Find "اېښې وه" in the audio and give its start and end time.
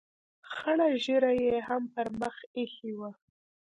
2.55-3.11